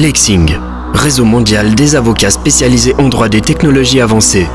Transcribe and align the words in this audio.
Lexing, 0.00 0.56
réseau 0.94 1.24
mondial 1.24 1.74
des 1.74 1.96
avocats 1.96 2.30
spécialisés 2.30 2.94
en 2.98 3.08
droit 3.08 3.28
des 3.28 3.40
technologies 3.40 4.00
avancées. 4.00 4.46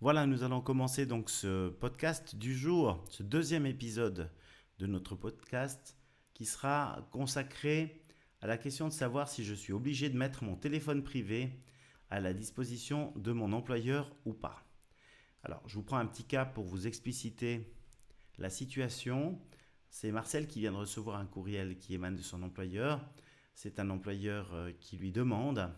Voilà, 0.00 0.24
nous 0.24 0.42
allons 0.42 0.62
commencer 0.62 1.04
donc 1.04 1.28
ce 1.28 1.68
podcast 1.68 2.36
du 2.36 2.56
jour, 2.56 3.04
ce 3.10 3.22
deuxième 3.22 3.66
épisode 3.66 4.30
de 4.78 4.86
notre 4.86 5.14
podcast 5.14 5.94
qui 6.34 6.44
sera 6.44 7.08
consacré 7.10 8.02
à 8.40 8.46
la 8.46 8.58
question 8.58 8.88
de 8.88 8.92
savoir 8.92 9.28
si 9.28 9.44
je 9.44 9.54
suis 9.54 9.72
obligé 9.72 10.10
de 10.10 10.18
mettre 10.18 10.44
mon 10.44 10.56
téléphone 10.56 11.02
privé 11.02 11.60
à 12.10 12.20
la 12.20 12.34
disposition 12.34 13.12
de 13.16 13.32
mon 13.32 13.52
employeur 13.52 14.14
ou 14.24 14.32
pas. 14.32 14.64
Alors, 15.44 15.62
je 15.66 15.76
vous 15.76 15.82
prends 15.82 15.98
un 15.98 16.06
petit 16.06 16.24
cas 16.24 16.44
pour 16.44 16.64
vous 16.64 16.86
expliciter 16.86 17.72
la 18.38 18.50
situation. 18.50 19.40
C'est 19.90 20.12
Marcel 20.12 20.46
qui 20.46 20.60
vient 20.60 20.72
de 20.72 20.76
recevoir 20.76 21.18
un 21.18 21.26
courriel 21.26 21.78
qui 21.78 21.94
émane 21.94 22.16
de 22.16 22.22
son 22.22 22.42
employeur. 22.42 23.00
C'est 23.54 23.78
un 23.78 23.90
employeur 23.90 24.52
euh, 24.54 24.72
qui 24.80 24.96
lui 24.96 25.12
demande 25.12 25.70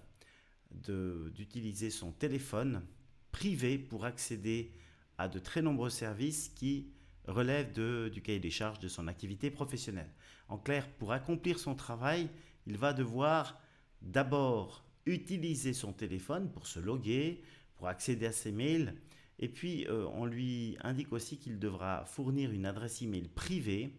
d'utiliser 0.71 1.91
son 1.91 2.11
téléphone 2.11 2.85
privé 3.31 3.79
pour 3.79 4.05
accéder 4.05 4.73
à 5.19 5.29
de 5.29 5.39
très 5.39 5.63
nombreux 5.63 5.91
services 5.91 6.49
qui 6.49 6.93
relèvent 7.27 7.73
du 8.11 8.23
cahier 8.23 8.41
des 8.41 8.51
charges 8.51 8.79
de 8.79 8.89
son 8.89 9.09
activité 9.09 9.51
professionnelle. 9.51 10.11
En 10.49 10.59
clair, 10.59 10.89
pour 10.99 11.13
accomplir 11.13 11.59
son 11.59 11.75
travail, 11.75 12.29
il 12.67 12.77
va 12.77 12.93
devoir 12.93 13.61
d'abord 14.03 14.85
utiliser 15.07 15.73
son 15.73 15.93
téléphone 15.93 16.51
pour 16.51 16.67
se 16.67 16.81
loguer, 16.81 17.43
pour 17.77 17.89
accéder 17.89 18.27
à 18.27 18.33
ses 18.33 18.53
mails, 18.53 18.95
et 19.39 19.49
puis 19.49 19.87
euh, 19.89 20.07
on 20.13 20.27
lui 20.27 20.77
indique 20.83 21.13
aussi 21.13 21.39
qu'il 21.39 21.59
devra 21.59 22.05
fournir 22.07 22.53
une 22.53 22.67
adresse 22.67 23.03
email 23.03 23.29
privée 23.29 23.97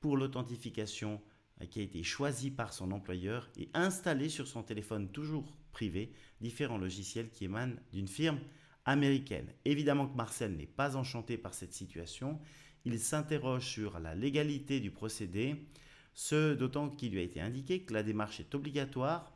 pour 0.00 0.16
l'authentification 0.16 1.20
euh, 1.60 1.66
qui 1.66 1.80
a 1.80 1.82
été 1.82 2.02
choisie 2.02 2.50
par 2.50 2.72
son 2.72 2.90
employeur 2.90 3.50
et 3.56 3.68
installer 3.74 4.28
sur 4.28 4.46
son 4.46 4.62
téléphone 4.62 5.10
toujours 5.10 5.56
privé 5.72 6.12
différents 6.40 6.78
logiciels 6.78 7.30
qui 7.30 7.44
émanent 7.44 7.76
d'une 7.92 8.08
firme 8.08 8.40
américaine. 8.86 9.52
Évidemment 9.64 10.06
que 10.06 10.16
Marcel 10.16 10.56
n'est 10.56 10.66
pas 10.66 10.96
enchanté 10.96 11.36
par 11.36 11.52
cette 11.52 11.74
situation. 11.74 12.40
Il 12.84 12.98
s'interroge 12.98 13.66
sur 13.66 13.98
la 13.98 14.14
légalité 14.14 14.80
du 14.80 14.90
procédé, 14.90 15.66
ce 16.14 16.54
d'autant 16.54 16.88
qu'il 16.88 17.12
lui 17.12 17.18
a 17.18 17.22
été 17.22 17.40
indiqué 17.40 17.82
que 17.82 17.92
la 17.92 18.02
démarche 18.02 18.40
est 18.40 18.54
obligatoire 18.54 19.32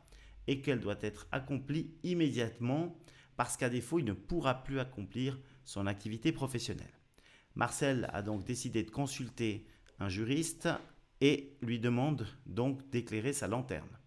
et 0.47 0.61
qu'elle 0.61 0.79
doit 0.79 0.97
être 1.01 1.27
accomplie 1.31 1.91
immédiatement 2.03 2.97
parce 3.35 3.57
qu'à 3.57 3.69
défaut, 3.69 3.99
il 3.99 4.05
ne 4.05 4.13
pourra 4.13 4.63
plus 4.63 4.79
accomplir 4.79 5.39
son 5.63 5.85
activité 5.85 6.31
professionnelle. 6.31 6.93
Marcel 7.55 8.09
a 8.13 8.21
donc 8.21 8.45
décidé 8.45 8.83
de 8.83 8.91
consulter 8.91 9.67
un 9.99 10.09
juriste 10.09 10.69
et 11.19 11.57
lui 11.61 11.79
demande 11.79 12.25
donc 12.45 12.89
d'éclairer 12.89 13.33
sa 13.33 13.47
lanterne. 13.47 14.00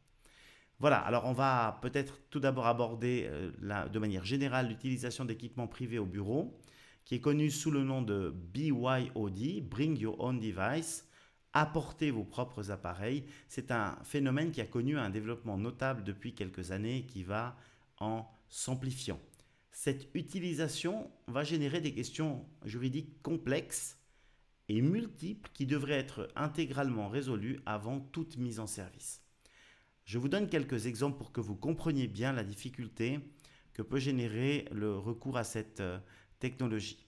Voilà, 0.81 0.99
alors 0.99 1.25
on 1.27 1.33
va 1.33 1.79
peut-être 1.83 2.21
tout 2.31 2.41
d'abord 2.41 2.67
aborder 2.67 3.29
euh, 3.29 3.89
de 3.89 3.99
manière 3.99 4.25
générale 4.25 4.69
l'utilisation 4.69 5.25
d'équipements 5.25 5.69
privés 5.69 5.99
au 5.99 6.07
bureau, 6.07 6.59
qui 7.05 7.15
est 7.15 7.21
connu 7.21 7.51
sous 7.51 7.71
le 7.71 7.85
nom 7.85 8.03
de 8.03 8.35
BYOD, 8.53 9.69
Bring 9.69 9.99
Your 9.99 10.21
Own 10.21 10.41
Device, 10.41 11.09
apporter 11.53 12.11
vos 12.11 12.25
propres 12.25 12.71
appareils. 12.71 13.25
C'est 13.49 13.71
un 13.71 13.97
phénomène 14.03 14.51
qui 14.51 14.61
a 14.61 14.67
connu 14.67 14.99
un 14.99 15.11
développement 15.11 15.57
notable 15.57 16.03
depuis 16.03 16.35
quelques 16.35 16.73
années 16.73 17.07
qui 17.07 17.23
va 17.23 17.57
en 17.99 18.27
s'amplifiant. 18.49 19.21
Cette 19.71 20.09
utilisation 20.15 21.11
va 21.27 21.45
générer 21.45 21.81
des 21.81 21.93
questions 21.93 22.45
juridiques 22.65 23.23
complexes 23.23 23.99
et 24.69 24.81
multiples 24.81 25.51
qui 25.53 25.67
devraient 25.67 25.99
être 25.99 26.29
intégralement 26.37 27.09
résolues 27.09 27.61
avant 27.67 28.01
toute 28.01 28.39
mise 28.39 28.61
en 28.61 28.67
service. 28.67 29.24
Je 30.15 30.21
vous 30.21 30.29
donne 30.29 30.49
quelques 30.49 30.87
exemples 30.87 31.19
pour 31.19 31.33
que 31.33 31.41
vous 31.41 31.57
compreniez 31.57 32.07
bien 32.07 32.33
la 32.33 32.45
difficulté 32.45 33.19
que 33.73 33.83
peut 33.83 33.99
générer 33.99 34.65
le 34.71 34.97
recours 34.97 35.37
à 35.37 35.43
cette 35.43 35.81
euh, 35.81 35.99
technologie. 36.39 37.05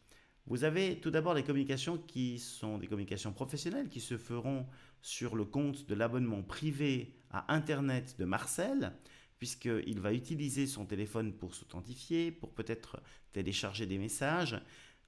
Vous 0.46 0.64
avez 0.64 0.98
tout 0.98 1.12
d'abord 1.12 1.32
les 1.32 1.44
communications 1.44 1.98
qui 1.98 2.40
sont 2.40 2.78
des 2.78 2.88
communications 2.88 3.32
professionnelles 3.32 3.90
qui 3.90 4.00
se 4.00 4.18
feront 4.18 4.66
sur 5.02 5.36
le 5.36 5.44
compte 5.44 5.86
de 5.86 5.94
l'abonnement 5.94 6.42
privé 6.42 7.14
à 7.30 7.54
Internet 7.54 8.16
de 8.18 8.24
Marcel, 8.24 8.92
puisqu'il 9.38 10.00
va 10.00 10.12
utiliser 10.12 10.66
son 10.66 10.84
téléphone 10.84 11.32
pour 11.32 11.54
s'authentifier, 11.54 12.32
pour 12.32 12.54
peut-être 12.54 13.00
télécharger 13.32 13.86
des 13.86 13.98
messages. 13.98 14.60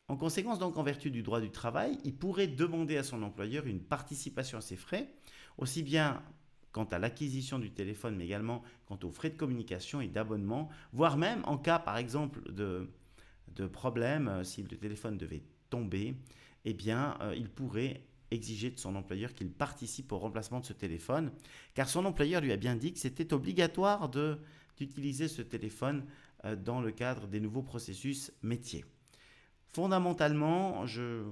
En 0.06 0.16
conséquence, 0.16 0.60
donc, 0.60 0.76
en 0.76 0.84
vertu 0.84 1.10
du 1.10 1.25
droit 1.25 1.41
du 1.41 1.50
travail, 1.50 1.98
il 2.04 2.15
pourrait 2.15 2.47
demander 2.47 2.97
à 2.97 3.03
son 3.03 3.25
employeur 3.25 3.66
une 3.66 3.82
participation 3.82 4.56
à 4.56 4.60
ses 4.60 4.76
frais, 4.76 5.12
aussi 5.56 5.82
bien 5.82 6.22
quant 6.73 6.84
à 6.84 6.99
l'acquisition 6.99 7.59
du 7.59 7.71
téléphone, 7.71 8.17
mais 8.17 8.25
également 8.25 8.62
quant 8.87 8.99
aux 9.03 9.11
frais 9.11 9.31
de 9.31 9.37
communication 9.37 10.01
et 10.01 10.09
d'abonnement, 10.09 10.69
voire 10.93 11.17
même 11.17 11.43
en 11.45 11.59
cas, 11.59 11.79
par 11.79 11.97
exemple, 11.97 12.41
de, 12.53 12.89
de 13.55 13.67
problème, 13.67 14.29
euh, 14.29 14.45
si 14.45 14.62
le 14.62 14.77
téléphone 14.77 15.17
devait 15.17 15.43
tomber, 15.71 16.15
eh 16.65 16.75
bien, 16.75 17.17
euh, 17.21 17.34
il 17.37 17.49
pourrait 17.49 18.03
exiger 18.31 18.71
de 18.71 18.78
son 18.78 18.95
employeur 18.95 19.33
qu'il 19.34 19.51
participe 19.51 20.12
au 20.12 20.19
remplacement 20.19 20.61
de 20.61 20.67
ce 20.67 20.73
téléphone, 20.73 21.33
car 21.75 21.89
son 21.89 22.05
employeur 22.05 22.43
lui 22.43 22.53
a 22.53 22.57
bien 22.57 22.77
dit 22.77 22.93
que 22.93 22.99
c'était 22.99 23.33
obligatoire 23.33 24.11
d'utiliser 24.77 25.28
ce 25.28 25.43
téléphone 25.43 26.05
euh, 26.45 26.55
dans 26.55 26.81
le 26.81 26.93
cadre 26.93 27.27
des 27.27 27.41
nouveaux 27.41 27.62
processus 27.62 28.33
métiers. 28.43 28.84
Fondamentalement, 29.73 30.87
je 30.87 31.25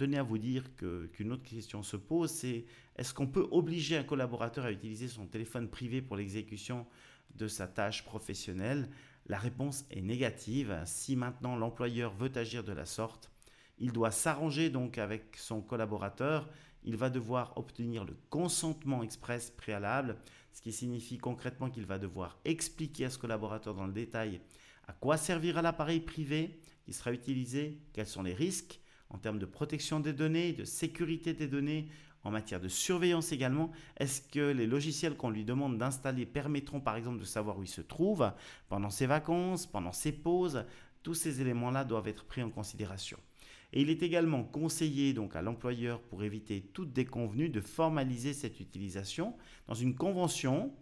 tenais 0.00 0.16
à 0.16 0.22
vous 0.22 0.38
dire 0.38 0.64
qu'une 0.76 1.32
autre 1.32 1.42
question 1.42 1.82
se 1.82 1.98
pose, 1.98 2.30
c'est 2.30 2.64
est-ce 2.96 3.12
qu'on 3.12 3.26
peut 3.26 3.46
obliger 3.50 3.98
un 3.98 4.02
collaborateur 4.02 4.64
à 4.64 4.72
utiliser 4.72 5.08
son 5.08 5.26
téléphone 5.26 5.68
privé 5.68 6.00
pour 6.00 6.16
l'exécution 6.16 6.86
de 7.34 7.46
sa 7.46 7.66
tâche 7.66 8.02
professionnelle? 8.04 8.88
La 9.26 9.38
réponse 9.38 9.84
est 9.90 10.00
négative. 10.00 10.74
Si 10.86 11.16
maintenant 11.16 11.54
l'employeur 11.54 12.14
veut 12.14 12.32
agir 12.34 12.64
de 12.64 12.72
la 12.72 12.86
sorte, 12.86 13.30
il 13.78 13.92
doit 13.92 14.10
s'arranger 14.10 14.70
donc 14.70 14.96
avec 14.96 15.36
son 15.36 15.60
collaborateur. 15.60 16.48
Il 16.82 16.96
va 16.96 17.10
devoir 17.10 17.52
obtenir 17.58 18.06
le 18.06 18.16
consentement 18.30 19.02
express 19.02 19.50
préalable, 19.50 20.16
ce 20.54 20.62
qui 20.62 20.72
signifie 20.72 21.18
concrètement 21.18 21.68
qu'il 21.68 21.84
va 21.84 21.98
devoir 21.98 22.38
expliquer 22.46 23.04
à 23.04 23.10
ce 23.10 23.18
collaborateur 23.18 23.74
dans 23.74 23.86
le 23.86 23.92
détail 23.92 24.40
à 24.88 24.92
quoi 24.94 25.18
servira 25.18 25.60
l'appareil 25.60 26.00
privé 26.00 26.58
qui 26.84 26.94
sera 26.94 27.12
utilisé, 27.12 27.78
quels 27.92 28.06
sont 28.06 28.22
les 28.22 28.34
risques, 28.34 28.80
en 29.10 29.18
termes 29.18 29.38
de 29.38 29.46
protection 29.46 30.00
des 30.00 30.12
données, 30.12 30.52
de 30.52 30.64
sécurité 30.64 31.34
des 31.34 31.48
données, 31.48 31.88
en 32.22 32.30
matière 32.30 32.60
de 32.60 32.68
surveillance 32.68 33.32
également. 33.32 33.70
Est-ce 33.96 34.20
que 34.22 34.52
les 34.52 34.66
logiciels 34.66 35.16
qu'on 35.16 35.30
lui 35.30 35.44
demande 35.44 35.78
d'installer 35.78 36.26
permettront 36.26 36.80
par 36.80 36.96
exemple 36.96 37.18
de 37.18 37.24
savoir 37.24 37.58
où 37.58 37.62
il 37.62 37.68
se 37.68 37.80
trouve 37.80 38.30
pendant 38.68 38.90
ses 38.90 39.06
vacances, 39.06 39.66
pendant 39.66 39.92
ses 39.92 40.12
pauses? 40.12 40.64
Tous 41.02 41.14
ces 41.14 41.40
éléments-là 41.40 41.84
doivent 41.84 42.08
être 42.08 42.24
pris 42.24 42.42
en 42.42 42.50
considération. 42.50 43.18
Et 43.72 43.82
il 43.82 43.90
est 43.90 44.02
également 44.02 44.42
conseillé 44.42 45.12
donc 45.12 45.36
à 45.36 45.42
l'employeur 45.42 46.00
pour 46.02 46.24
éviter 46.24 46.60
toute 46.60 46.92
déconvenue 46.92 47.48
de 47.48 47.60
formaliser 47.60 48.32
cette 48.32 48.60
utilisation 48.60 49.36
dans 49.68 49.74
une 49.74 49.94
convention 49.94 50.74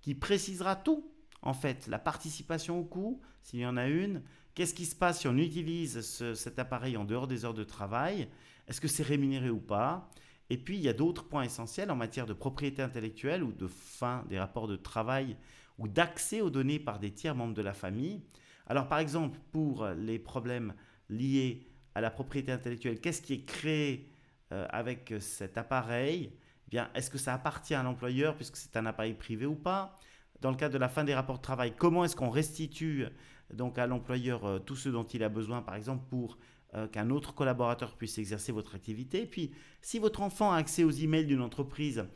qui 0.00 0.14
précisera 0.14 0.74
tout. 0.74 1.09
En 1.42 1.54
fait, 1.54 1.86
la 1.86 1.98
participation 1.98 2.78
au 2.78 2.84
coût, 2.84 3.20
s'il 3.42 3.60
y 3.60 3.66
en 3.66 3.76
a 3.76 3.86
une, 3.86 4.22
Qu'est-ce 4.54 4.74
qui 4.74 4.86
se 4.86 4.96
passe 4.96 5.20
si 5.20 5.28
on 5.28 5.36
utilise 5.36 6.00
cet 6.34 6.58
appareil 6.58 6.96
en 6.96 7.04
dehors 7.04 7.26
des 7.26 7.44
heures 7.44 7.54
de 7.54 7.64
travail? 7.64 8.28
Est-ce 8.66 8.80
que 8.80 8.88
c'est 8.88 9.02
rémunéré 9.02 9.48
ou 9.48 9.60
pas? 9.60 10.10
Et 10.50 10.58
puis, 10.58 10.76
il 10.76 10.82
y 10.82 10.88
a 10.88 10.92
d'autres 10.92 11.28
points 11.28 11.44
essentiels 11.44 11.90
en 11.90 11.96
matière 11.96 12.26
de 12.26 12.32
propriété 12.32 12.82
intellectuelle 12.82 13.44
ou 13.44 13.52
de 13.52 13.68
fin 13.68 14.24
des 14.28 14.38
rapports 14.38 14.66
de 14.66 14.76
travail 14.76 15.36
ou 15.78 15.86
d'accès 15.86 16.40
aux 16.40 16.50
données 16.50 16.80
par 16.80 16.98
des 16.98 17.12
tiers 17.12 17.36
membres 17.36 17.54
de 17.54 17.62
la 17.62 17.72
famille. 17.72 18.20
Alors, 18.66 18.88
par 18.88 18.98
exemple, 18.98 19.38
pour 19.52 19.86
les 19.86 20.18
problèmes 20.18 20.74
liés 21.08 21.66
à 21.94 22.00
la 22.00 22.10
propriété 22.10 22.50
intellectuelle, 22.50 23.00
qu'est-ce 23.00 23.22
qui 23.22 23.34
est 23.34 23.44
créé 23.44 24.10
euh, 24.52 24.66
avec 24.70 25.14
cet 25.20 25.56
appareil? 25.56 26.32
Eh 26.72 26.80
Est-ce 26.94 27.10
que 27.10 27.18
ça 27.18 27.34
appartient 27.34 27.74
à 27.74 27.82
l'employeur 27.82 28.36
puisque 28.36 28.56
c'est 28.56 28.76
un 28.76 28.86
appareil 28.86 29.14
privé 29.14 29.46
ou 29.46 29.54
pas? 29.54 29.98
Dans 30.40 30.50
le 30.50 30.56
cadre 30.56 30.74
de 30.74 30.78
la 30.78 30.88
fin 30.88 31.04
des 31.04 31.14
rapports 31.14 31.38
de 31.38 31.42
travail, 31.42 31.74
comment 31.76 32.04
est-ce 32.04 32.16
qu'on 32.16 32.30
restitue 32.30 33.06
donc 33.52 33.78
à 33.78 33.86
l'employeur 33.86 34.44
euh, 34.44 34.58
tout 34.58 34.76
ce 34.76 34.88
dont 34.88 35.04
il 35.04 35.22
a 35.22 35.28
besoin, 35.28 35.60
par 35.62 35.74
exemple, 35.74 36.04
pour 36.08 36.38
euh, 36.74 36.86
qu'un 36.86 37.10
autre 37.10 37.34
collaborateur 37.34 37.96
puisse 37.96 38.18
exercer 38.18 38.52
votre 38.52 38.74
activité? 38.74 39.22
Et 39.22 39.26
puis, 39.26 39.50
si 39.82 39.98
votre 39.98 40.22
enfant 40.22 40.52
a 40.52 40.56
accès 40.56 40.84
aux 40.84 40.90
emails 40.90 41.26
d'une 41.26 41.42
entreprise 41.42 42.06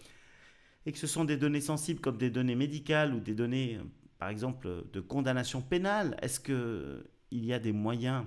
et 0.87 0.93
que 0.93 0.99
ce 0.99 1.07
sont 1.07 1.25
des 1.25 1.37
données 1.37 1.61
sensibles 1.61 2.01
comme 2.01 2.17
des 2.17 2.31
données 2.31 2.55
médicales 2.55 3.15
ou 3.15 3.21
des 3.21 3.35
données, 3.35 3.77
euh, 3.77 3.85
par 4.19 4.31
exemple, 4.31 4.85
de 4.93 5.01
condamnation 5.01 5.61
pénale, 5.61 6.17
est-ce 6.23 6.41
qu'il 6.41 7.45
y 7.45 7.53
a 7.53 7.59
des 7.59 7.73
moyens 7.73 8.25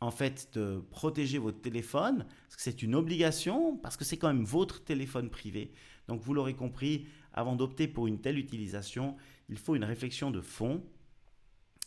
en 0.00 0.10
fait 0.10 0.50
de 0.52 0.82
protéger 0.90 1.38
votre 1.38 1.60
téléphone, 1.60 2.26
parce 2.48 2.56
que 2.56 2.62
c'est 2.62 2.82
une 2.82 2.94
obligation, 2.94 3.76
parce 3.78 3.96
que 3.96 4.04
c'est 4.04 4.18
quand 4.18 4.28
même 4.28 4.44
votre 4.44 4.84
téléphone 4.84 5.30
privé. 5.30 5.72
Donc 6.06 6.20
vous 6.20 6.34
l'aurez 6.34 6.54
compris, 6.54 7.06
avant 7.36 7.54
d'opter 7.54 7.86
pour 7.86 8.06
une 8.06 8.20
telle 8.20 8.38
utilisation, 8.38 9.16
il 9.48 9.58
faut 9.58 9.76
une 9.76 9.84
réflexion 9.84 10.30
de 10.30 10.40
fond. 10.40 10.82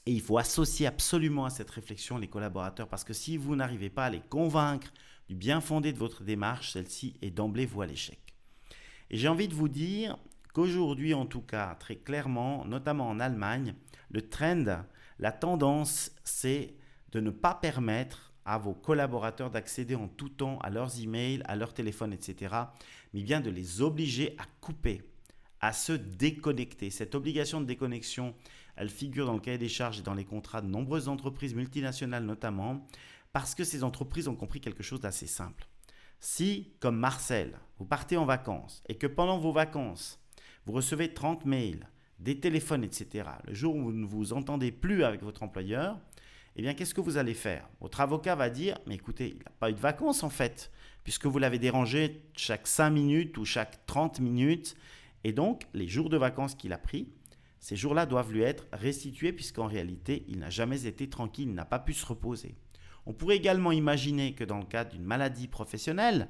Et 0.06 0.14
il 0.14 0.22
faut 0.22 0.38
associer 0.38 0.88
absolument 0.88 1.46
à 1.46 1.50
cette 1.50 1.70
réflexion 1.70 2.18
les 2.18 2.28
collaborateurs, 2.28 2.88
parce 2.88 3.04
que 3.04 3.14
si 3.14 3.38
vous 3.38 3.56
n'arrivez 3.56 3.90
pas 3.90 4.06
à 4.06 4.10
les 4.10 4.22
convaincre 4.22 4.94
du 5.28 5.36
bien 5.36 5.62
fondé 5.62 5.92
de 5.94 6.00
votre 6.00 6.24
démarche, 6.24 6.72
celle-ci 6.72 7.16
est 7.22 7.32
d'emblée 7.32 7.66
voie 7.66 7.84
à 7.84 7.88
l'échec. 7.88 8.20
Et 9.12 9.18
j'ai 9.18 9.28
envie 9.28 9.48
de 9.48 9.54
vous 9.54 9.68
dire 9.68 10.18
qu'aujourd'hui, 10.54 11.14
en 11.14 11.26
tout 11.26 11.42
cas, 11.42 11.76
très 11.76 11.96
clairement, 11.96 12.66
notamment 12.66 13.10
en 13.10 13.20
Allemagne, 13.20 13.76
le 14.10 14.28
trend, 14.28 14.84
la 15.20 15.32
tendance, 15.32 16.12
c'est 16.24 16.76
de 17.12 17.20
ne 17.20 17.30
pas 17.30 17.54
permettre 17.54 18.34
à 18.46 18.58
vos 18.58 18.74
collaborateurs 18.74 19.52
d'accéder 19.52 19.96
en 19.96 20.08
tout 20.08 20.30
temps 20.30 20.58
à 20.60 20.70
leurs 20.70 21.00
emails, 21.00 21.44
à 21.46 21.56
leur 21.56 21.74
téléphone, 21.74 22.14
etc., 22.14 22.56
mais 23.14 23.22
bien 23.22 23.42
de 23.42 23.50
les 23.52 23.82
obliger 23.82 24.36
à 24.40 24.46
couper, 24.62 25.04
à 25.62 25.74
se 25.74 25.94
déconnecter. 25.94 26.90
Cette 26.90 27.16
obligation 27.16 27.62
de 27.62 27.66
déconnexion, 27.66 28.34
elle 28.76 28.90
figure 28.90 29.26
dans 29.26 29.34
le 29.34 29.40
cahier 29.40 29.58
des 29.58 29.70
charges 29.70 30.00
et 30.00 30.04
dans 30.04 30.14
les 30.14 30.26
contrats 30.26 30.62
de 30.62 30.68
nombreuses 30.68 31.08
entreprises 31.08 31.56
multinationales 31.56 32.26
notamment, 32.26 32.88
parce 33.34 33.56
que 33.56 33.64
ces 33.64 33.84
entreprises 33.84 34.28
ont 34.28 34.36
compris 34.36 34.62
quelque 34.62 34.84
chose 34.84 35.02
d'assez 35.02 35.28
simple. 35.28 35.68
Si, 36.20 36.74
comme 36.80 36.98
Marcel, 36.98 37.58
vous 37.78 37.86
partez 37.86 38.18
en 38.18 38.26
vacances 38.26 38.84
et 38.90 38.96
que 38.96 39.08
pendant 39.08 39.38
vos 39.38 39.54
vacances, 39.54 40.20
vous 40.66 40.74
recevez 40.74 41.14
30 41.14 41.46
mails, 41.46 41.88
des 42.20 42.40
téléphones, 42.40 42.84
etc., 42.84 43.30
le 43.48 43.54
jour 43.54 43.76
où 43.76 43.84
vous 43.84 43.92
ne 43.94 44.06
vous 44.06 44.34
entendez 44.34 44.72
plus 44.72 45.04
avec 45.04 45.24
votre 45.24 45.44
employeur, 45.44 45.98
eh 46.56 46.62
bien, 46.62 46.74
qu'est-ce 46.74 46.94
que 46.94 47.02
vous 47.02 47.18
allez 47.18 47.34
faire? 47.34 47.70
Votre 47.80 48.02
avocat 48.02 48.36
va 48.36 48.50
dire, 48.50 48.78
mais 48.86 48.96
écoutez, 48.96 49.30
il 49.30 49.38
n'a 49.38 49.52
pas 49.60 49.70
eu 49.70 49.74
de 49.74 49.80
vacances 49.80 50.24
en 50.24 50.30
fait, 50.30 50.72
puisque 51.04 51.26
vous 51.26 51.40
l'avez 51.40 51.60
dérangé 51.60 52.26
chaque 52.36 52.68
5 52.68 52.90
minutes 52.90 53.38
ou 53.38 53.46
chaque 53.46 53.86
30 53.86 54.20
minutes. 54.20 54.76
Et 55.24 55.34
donc, 55.34 55.64
les 55.74 55.88
jours 55.88 56.10
de 56.10 56.18
vacances 56.18 56.56
qu'il 56.56 56.74
a 56.74 56.78
pris, 56.78 57.10
ces 57.60 57.76
jours-là 57.76 58.06
doivent 58.06 58.32
lui 58.32 58.42
être 58.42 58.68
restitués, 58.72 59.34
puisqu'en 59.34 59.68
réalité, 59.68 60.26
il 60.28 60.40
n'a 60.40 60.50
jamais 60.50 60.86
été 60.86 61.10
tranquille, 61.10 61.50
il 61.50 61.56
n'a 61.56 61.66
pas 61.66 61.80
pu 61.80 61.94
se 61.94 62.06
reposer. 62.06 62.56
On 63.06 63.14
pourrait 63.14 63.36
également 63.36 63.72
imaginer 63.72 64.34
que 64.34 64.44
dans 64.44 64.60
le 64.60 64.66
cadre 64.66 64.92
d'une 64.92 65.04
maladie 65.04 65.48
professionnelle, 65.48 66.30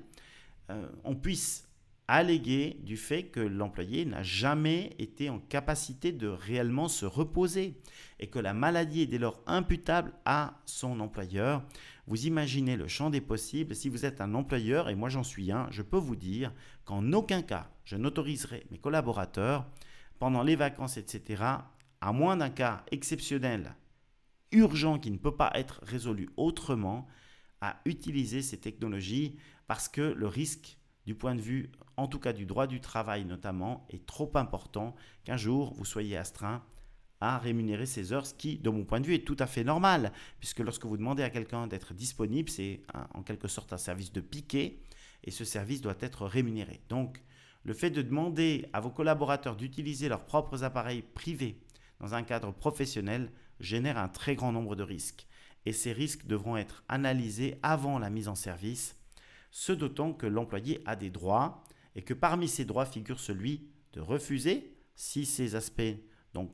euh, 0.71 0.89
on 1.03 1.15
puisse 1.15 1.68
alléguer 2.09 2.77
du 2.81 2.97
fait 2.97 3.25
que 3.25 3.39
l'employé 3.39 4.03
n'a 4.03 4.23
jamais 4.23 4.95
été 4.97 5.29
en 5.29 5.37
capacité 5.37 6.11
de 6.11 6.27
réellement 6.27 6.87
se 6.87 7.05
reposer 7.05 7.75
et 8.19 8.27
que 8.27 8.39
la 8.39 8.55
maladie 8.55 9.01
est 9.01 9.05
dès 9.05 9.19
lors 9.19 9.43
imputable 9.45 10.11
à 10.25 10.59
son 10.65 10.99
employeur. 11.01 11.63
Vous 12.07 12.25
imaginez 12.25 12.77
le 12.77 12.87
champ 12.87 13.11
des 13.11 13.21
possibles. 13.21 13.75
Si 13.75 13.89
vous 13.89 14.05
êtes 14.05 14.21
un 14.21 14.33
employeur, 14.33 14.89
et 14.89 14.95
moi 14.95 15.09
j'en 15.09 15.23
suis 15.23 15.51
un, 15.51 15.67
je 15.69 15.83
peux 15.83 15.99
vous 15.99 16.15
dire 16.15 16.51
qu'en 16.83 17.13
aucun 17.13 17.43
cas 17.43 17.69
je 17.83 17.95
n'autoriserai 17.95 18.65
mes 18.71 18.79
collaborateurs 18.79 19.67
pendant 20.17 20.41
les 20.41 20.55
vacances, 20.55 20.97
etc., 20.97 21.43
à 22.01 22.11
moins 22.11 22.37
d'un 22.37 22.49
cas 22.49 22.83
exceptionnel 22.91 23.75
urgent 24.51 24.97
qui 24.97 25.11
ne 25.11 25.17
peut 25.17 25.35
pas 25.35 25.51
être 25.53 25.79
résolu 25.83 26.29
autrement 26.37 27.05
à 27.61 27.79
utiliser 27.85 28.41
ces 28.41 28.57
technologies 28.57 29.37
parce 29.67 29.87
que 29.87 30.01
le 30.01 30.25
risque 30.25 30.78
du 31.09 31.15
point 31.15 31.33
de 31.33 31.41
vue, 31.41 31.71
en 31.97 32.07
tout 32.07 32.19
cas 32.19 32.33
du 32.33 32.45
droit 32.45 32.67
du 32.67 32.81
travail 32.81 33.25
notamment, 33.25 33.87
est 33.89 34.05
trop 34.05 34.29
important 34.35 34.95
qu'un 35.23 35.37
jour 35.37 35.73
vous 35.73 35.83
soyez 35.83 36.15
astreint 36.15 36.63
à 37.19 37.39
rémunérer 37.39 37.87
ces 37.87 38.13
heures, 38.13 38.27
ce 38.27 38.35
qui, 38.35 38.59
de 38.59 38.69
mon 38.69 38.85
point 38.85 38.99
de 38.99 39.07
vue, 39.07 39.15
est 39.15 39.25
tout 39.25 39.35
à 39.39 39.47
fait 39.47 39.63
normal, 39.63 40.13
puisque 40.37 40.59
lorsque 40.59 40.85
vous 40.85 40.97
demandez 40.97 41.23
à 41.23 41.31
quelqu'un 41.31 41.65
d'être 41.65 41.95
disponible, 41.95 42.47
c'est 42.47 42.81
en 43.15 43.23
quelque 43.23 43.47
sorte 43.47 43.73
un 43.73 43.79
service 43.79 44.13
de 44.13 44.21
piquet, 44.21 44.81
et 45.23 45.31
ce 45.31 45.45
service 45.45 45.81
doit 45.81 45.97
être 45.99 46.27
rémunéré. 46.27 46.79
Donc, 46.89 47.23
le 47.63 47.73
fait 47.73 47.89
de 47.89 48.03
demander 48.03 48.69
à 48.71 48.79
vos 48.79 48.91
collaborateurs 48.91 49.55
d'utiliser 49.55 50.09
leurs 50.09 50.25
propres 50.25 50.63
appareils 50.63 51.01
privés 51.01 51.59
dans 51.99 52.13
un 52.13 52.21
cadre 52.21 52.51
professionnel 52.51 53.31
génère 53.59 53.97
un 53.97 54.09
très 54.09 54.35
grand 54.35 54.51
nombre 54.51 54.75
de 54.75 54.83
risques. 54.83 55.25
Et 55.65 55.73
ces 55.73 55.91
risques 55.91 56.27
devront 56.27 56.55
être 56.55 56.83
analysés 56.87 57.57
avant 57.63 57.97
la 57.97 58.11
mise 58.11 58.27
en 58.27 58.35
service, 58.35 58.98
ce 59.51 59.71
d'autant 59.71 60.13
que 60.13 60.27
l'employé 60.27 60.81
a 60.85 60.95
des 60.95 61.09
droits 61.09 61.63
et 61.95 62.01
que 62.01 62.13
parmi 62.13 62.47
ces 62.47 62.65
droits 62.65 62.85
figure 62.85 63.19
celui 63.19 63.67
de 63.93 64.01
refuser 64.01 64.75
si 64.95 65.25
ces 65.25 65.55
aspects, 65.55 65.81
donc 66.33 66.51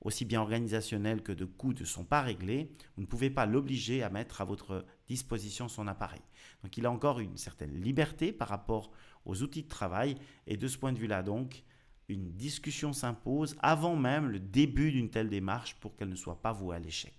aussi 0.00 0.24
bien 0.24 0.40
organisationnels 0.40 1.22
que 1.22 1.32
de 1.32 1.46
coûts, 1.46 1.72
ne 1.72 1.84
sont 1.84 2.04
pas 2.04 2.20
réglés, 2.20 2.70
vous 2.94 3.02
ne 3.02 3.06
pouvez 3.06 3.30
pas 3.30 3.46
l'obliger 3.46 4.02
à 4.02 4.10
mettre 4.10 4.40
à 4.40 4.44
votre 4.44 4.84
disposition 5.08 5.68
son 5.68 5.88
appareil. 5.88 6.20
Donc 6.62 6.76
il 6.76 6.86
a 6.86 6.90
encore 6.90 7.20
une 7.20 7.38
certaine 7.38 7.80
liberté 7.80 8.32
par 8.32 8.48
rapport 8.48 8.92
aux 9.24 9.42
outils 9.42 9.62
de 9.62 9.68
travail 9.68 10.16
et 10.46 10.56
de 10.56 10.68
ce 10.68 10.76
point 10.76 10.92
de 10.92 10.98
vue-là 10.98 11.22
donc, 11.22 11.64
une 12.08 12.32
discussion 12.32 12.92
s'impose 12.92 13.56
avant 13.60 13.96
même 13.96 14.28
le 14.28 14.38
début 14.38 14.92
d'une 14.92 15.08
telle 15.08 15.30
démarche 15.30 15.76
pour 15.76 15.96
qu'elle 15.96 16.10
ne 16.10 16.16
soit 16.16 16.42
pas 16.42 16.52
vouée 16.52 16.76
à 16.76 16.78
l'échec. 16.78 17.14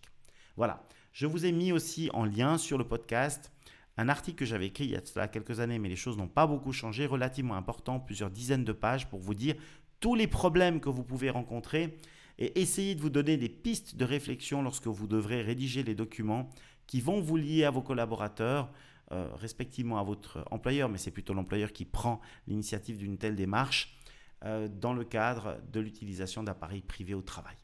Voilà, 0.56 0.88
je 1.12 1.26
vous 1.26 1.46
ai 1.46 1.52
mis 1.52 1.72
aussi 1.72 2.12
en 2.14 2.24
lien 2.24 2.60
sur 2.60 2.78
le 2.78 2.88
podcast 2.88 3.52
un 3.98 4.10
article 4.10 4.38
que 4.38 4.46
j'avais 4.46 4.68
écrit 4.68 4.86
il 4.86 4.92
y 4.92 5.20
a 5.20 5.28
quelques 5.28 5.60
années, 5.60 5.80
mais 5.80 5.90
les 5.90 5.96
choses 5.96 6.18
n'ont 6.18 6.28
pas 6.28 6.48
beaucoup 6.48 6.74
changé, 6.74 7.06
relativement 7.06 7.56
important, 7.56 8.00
plusieurs 8.00 8.30
dizaines 8.30 8.66
de 8.66 8.74
pages 8.74 9.08
pour 9.10 9.20
vous 9.20 9.34
dire 9.34 9.56
tous 10.00 10.16
les 10.16 10.28
problèmes 10.28 10.80
que 10.82 10.90
vous 10.90 11.04
pouvez 11.04 11.30
rencontrer 11.30 11.98
et 12.38 12.60
essayer 12.62 12.96
de 12.96 13.02
vous 13.02 13.10
donner 13.10 13.38
des 13.38 13.50
pistes 13.50 13.96
de 13.96 14.04
réflexion 14.04 14.62
lorsque 14.62 14.88
vous 14.88 15.08
devrez 15.08 15.42
rédiger 15.42 15.84
les 15.84 15.96
documents 15.96 16.50
qui 16.86 17.02
vont 17.02 17.22
vous 17.22 17.38
lier 17.38 17.64
à 17.64 17.72
vos 17.72 17.82
collaborateurs, 17.82 18.70
euh, 19.12 19.30
respectivement 19.36 20.00
à 20.00 20.04
votre 20.04 20.46
employeur, 20.52 20.90
mais 20.90 20.98
c'est 20.98 21.12
plutôt 21.12 21.34
l'employeur 21.34 21.72
qui 21.72 21.86
prend 21.86 22.20
l'initiative 22.48 22.98
d'une 22.98 23.18
telle 23.18 23.36
démarche 23.36 23.98
euh, 24.44 24.68
dans 24.68 24.94
le 24.94 25.06
cadre 25.06 25.58
de 25.72 25.80
l'utilisation 25.80 26.44
d'appareils 26.44 26.82
privés 26.82 27.14
au 27.14 27.22
travail. 27.22 27.56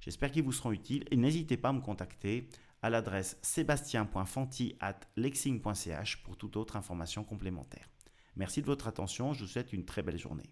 J'espère 0.00 0.30
qu'ils 0.30 0.42
vous 0.42 0.52
seront 0.52 0.72
utiles 0.72 1.04
et 1.10 1.16
n'hésitez 1.16 1.56
pas 1.56 1.68
à 1.70 1.72
me 1.72 1.80
contacter 1.80 2.48
à 2.84 2.90
l'adresse 2.90 3.38
sébastien.fanti@lexing.ch 3.40 6.22
pour 6.22 6.36
toute 6.36 6.58
autre 6.58 6.76
information 6.76 7.24
complémentaire. 7.24 7.88
Merci 8.36 8.60
de 8.60 8.66
votre 8.66 8.88
attention, 8.88 9.32
je 9.32 9.44
vous 9.44 9.48
souhaite 9.48 9.72
une 9.72 9.86
très 9.86 10.02
belle 10.02 10.18
journée. 10.18 10.50